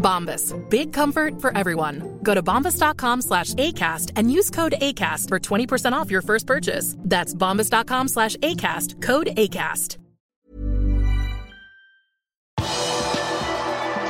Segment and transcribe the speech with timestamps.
[0.00, 0.54] Bombas.
[0.68, 2.18] Big comfort for everyone.
[2.22, 6.96] Go to bombas.com slash ACAST and use code ACAST for 20% off your first purchase.
[6.98, 9.00] That's bombas.com slash ACAST.
[9.02, 9.98] Code ACAST.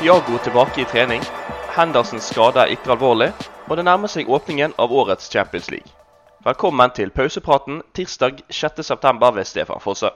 [0.00, 1.22] Tiago tilbake i trening.
[1.76, 3.32] Hendersons skade er ikke alvorlig,
[3.68, 5.92] og det nærmer seg åpningen av årets Champions League.
[6.44, 9.34] Velkommen til pausepraten tirsdag 6.9.
[9.36, 10.08] ved Stefan Fosse.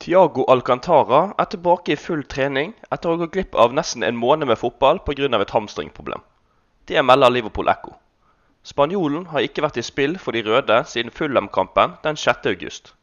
[0.00, 4.48] Tiago Alcantara er tilbake i full trening etter å gå glipp av nesten en måned
[4.48, 5.28] med fotball pga.
[5.28, 6.22] et hamstringproblem.
[6.86, 7.92] Det melder Liverpool Echo.
[8.64, 12.94] Spanjolen har ikke vært i spill for de røde siden Fulham-kampen den 6.8.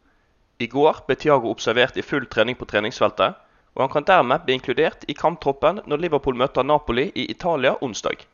[0.59, 3.37] I går ble Tiago observert i full trening på treningsfeltet,
[3.75, 8.25] og han kan dermed bli inkludert i kamptroppen når Liverpool møter Napoli i Italia onsdag.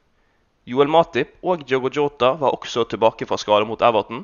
[0.63, 4.23] Joel Matip og Diogo Jota var også tilbake fra skade mot Everton.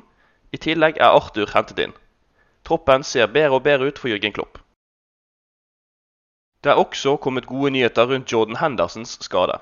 [0.50, 1.99] I tillegg er Arthur hentet inn.
[2.64, 4.58] Troppen ser bedre og bedre ut for Jørgen Klopp.
[6.64, 9.56] Det er også kommet gode nyheter rundt Jordan Hendersons skade.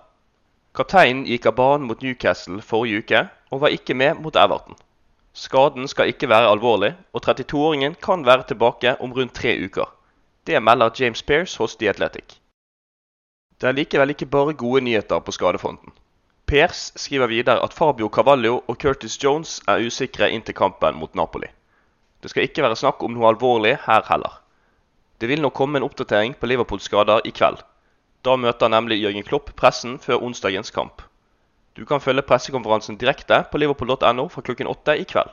[0.74, 3.20] Kapteinen gikk av banen mot Newcastle forrige uke,
[3.50, 4.76] og var ikke med mot Everton.
[5.32, 9.86] Skaden skal ikke være alvorlig, og 32-åringen kan være tilbake om rundt tre uker.
[10.46, 12.38] Det melder James Pearce hos The Athletic.
[13.60, 15.92] Det er likevel ikke bare gode nyheter på skadefronten.
[16.46, 21.14] Pearce skriver videre at Fabio Cavallo og Curtis Jones er usikre inn til kampen mot
[21.14, 21.46] Napoli.
[22.22, 24.40] Det skal ikke være snakk om noe alvorlig her heller.
[25.20, 27.62] Det vil nå komme en oppdatering på Liverpools skader i kveld.
[28.26, 31.02] Da møter nemlig Jørgen Klopp pressen før onsdagens kamp.
[31.78, 35.30] Du kan følge pressekonferansen direkte på liverpool.no fra klokken åtte i kveld.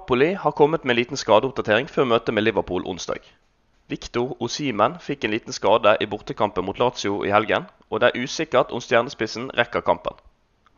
[0.00, 3.20] Napoli har kommet med en liten skadeoppdatering før møtet med Liverpool onsdag.
[3.88, 8.24] Victor Osimen fikk en liten skade i bortekampen mot Lazio i helgen, og det er
[8.24, 10.16] usikkert om stjernespissen rekker kampen.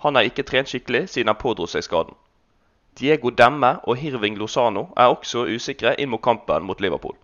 [0.03, 2.19] Han har ikke trent skikkelig siden han pådro seg skaden.
[2.97, 7.17] Diego Demme og Hirving Lozano er også usikre inn mot kampen mot Liverpool.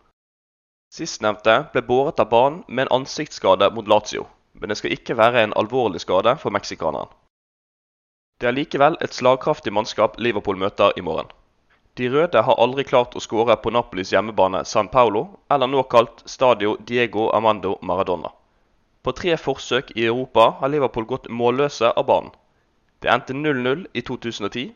[0.92, 5.46] Sistnevnte ble båret av banen med en ansiktsskade mot Lazio, men det skal ikke være
[5.46, 7.08] en alvorlig skade for meksikaneren.
[8.40, 11.30] Det er likevel et slagkraftig mannskap Liverpool møter i morgen.
[11.96, 16.20] De røde har aldri klart å skåre på Napolis hjemmebane San Paulo, eller nå kalt
[16.28, 18.28] Stadio Diego Amando Maradona.
[19.02, 22.32] På tre forsøk i Europa har Liverpool gått målløse av banen.
[23.00, 24.68] Det endte 0-0 i 2010,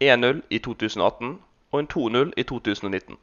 [0.00, 1.38] 1-0 i 2018
[1.72, 3.16] og en 2-0 i 2019.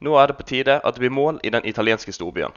[0.00, 2.52] Nå er det på tide at det blir mål i den italienske storbyen.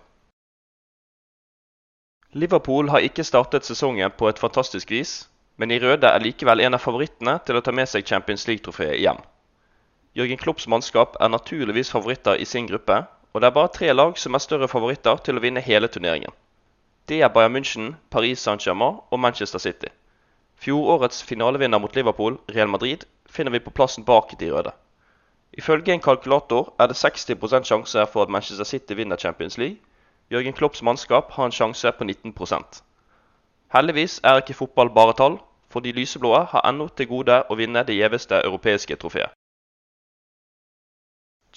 [2.34, 6.74] Liverpool har ikke startet sesongen på et fantastisk vis, men de røde er likevel en
[6.74, 9.20] av favorittene til å ta med seg Champions League-trofeet hjem.
[10.18, 13.04] Jørgen Klopps mannskap er naturligvis favoritter i sin gruppe,
[13.34, 16.34] og det er bare tre lag som er større favoritter til å vinne hele turneringen.
[17.10, 19.90] Det er Bayern München, Paris Saint-Germain og Manchester City.
[20.58, 24.72] Fjorårets finalevinner mot Liverpool, Real Madrid, finner vi på plassen bak de røde.
[25.54, 29.78] Ifølge en kalkulator er det 60 sjanse for at Manchester City vinner Champions League.
[30.32, 32.34] Jørgen Klopps mannskap har en sjanse på 19
[33.74, 35.38] Heldigvis er ikke fotball bare tall,
[35.70, 39.34] for de lyseblå har ennå til gode å vinne det gjeveste europeiske trofeet.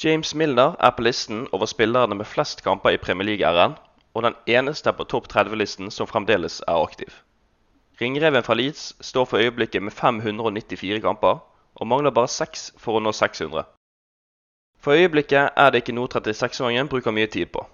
[0.04, 3.76] James Milner er på listen over spillerne med flest kamper i Premier League-æren,
[4.14, 7.12] og den eneste på topp 30-listen som fremdeles er aktiv.
[8.00, 11.38] Ringreven fra Leeds står for øyeblikket med 594 kamper,
[11.75, 13.64] og mangler bare seks for å nå 600.
[14.84, 17.64] For øyeblikket er det ikke noe 36-åringen bruker mye tid på.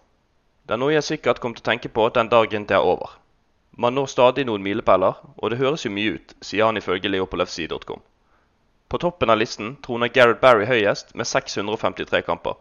[0.63, 3.19] Det er noe jeg sikkert kommer til å tenke på den dagen det er over.
[3.75, 8.03] Man når stadig noen milepæler, og det høres jo mye ut, sier han ifølge leopoldfc.com.
[8.89, 12.55] På toppen av listen troner Gareth Barry høyest med 653 kamper.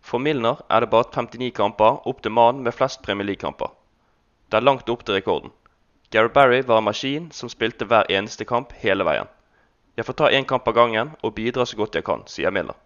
[0.00, 3.68] For Milner er det bare 59 kamper opp til mannen med flest Premier League-kamper.
[4.48, 5.52] Det er langt opp til rekorden.
[6.12, 9.28] Gareth Barry var en maskin som spilte hver eneste kamp hele veien.
[9.96, 12.76] Jeg får ta én kamp av gangen og bidra så godt jeg kan, sier Miller.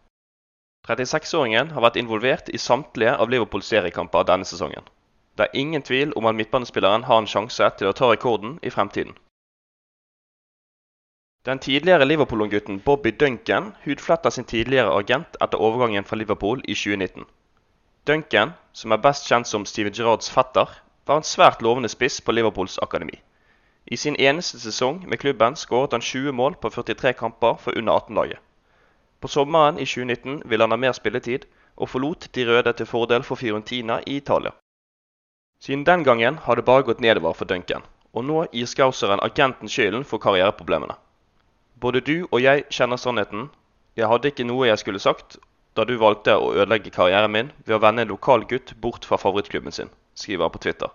[0.87, 4.87] 36-åringen har vært involvert i samtlige av Liverpools seriekamper denne sesongen.
[5.35, 8.71] Det er ingen tvil om at midtbanespilleren har en sjanse til å ta rekorden i
[8.71, 9.19] fremtiden.
[11.47, 17.27] Den tidligere Liverpool-gutten Bobby Duncan hudfletter sin tidligere agent etter overgangen fra Liverpool i 2019.
[18.07, 20.71] Duncan, som er best kjent som Steven Gerrards fetter,
[21.07, 23.21] var en svært lovende spiss på Liverpools akademi.
[23.87, 27.93] I sin eneste sesong med klubben skåret han 20 mål på 43 kamper for under
[27.93, 28.39] 18-laget.
[29.21, 33.23] På sommeren i 2019 ville han ha mer spilletid, og forlot de røde til fordel
[33.23, 34.51] for Fiorentina i Italia.
[35.61, 39.69] Siden den gangen har det bare gått nedover for Duncan, og nå gir scouseren agenten
[39.69, 40.97] skylden for karriereproblemene.
[41.81, 43.51] Både du og jeg kjenner sannheten.
[43.97, 45.39] Jeg hadde ikke noe jeg skulle sagt
[45.77, 49.19] da du valgte å ødelegge karrieren min ved å vende en lokal gutt bort fra
[49.21, 50.89] favorittklubben sin, skriver han på Twitter.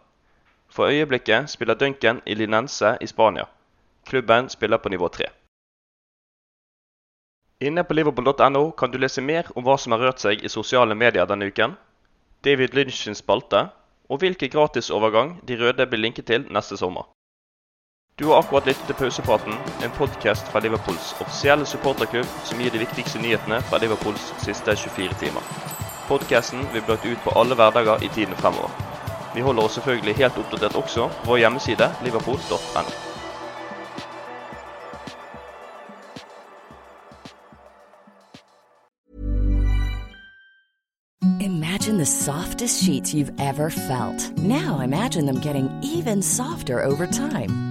[0.72, 3.46] For øyeblikket spiller Duncan i Linense i Spania.
[4.06, 5.26] Klubben spiller på nivå 3.
[7.62, 10.96] Inne på liverpool.no kan du lese mer om hva som har rørt seg i sosiale
[10.98, 11.76] medier denne uken,
[12.42, 13.68] David Lynch sin spalte,
[14.10, 17.06] og hvilken gratisovergang de røde blir linket til neste sommer.
[18.20, 19.54] Du har akkurat lyttet til Pausepraten,
[19.86, 25.20] en podkast fra Liverpools offisielle supporterklubb som gir de viktigste nyhetene fra Liverpools siste 24
[25.22, 25.52] timer.
[26.10, 28.91] Podkasten vil bli ut på alle hverdager i tiden fremover.
[29.36, 32.84] Vi holder oss selvfølgelig helt oppdatert også på vår hjemmeside liverpool.no.
[41.40, 44.38] Imagine the softest sheets you've ever felt.
[44.38, 47.71] Now imagine them getting even softer over time.